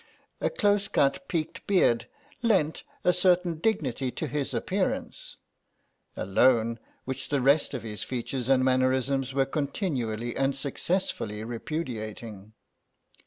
[0.39, 2.07] A close cut peaked beard
[2.41, 8.65] lent a certain dignity to his appearance—a loan which the rest of his features and
[8.65, 12.53] mannerisms were continually and successfully repudiating.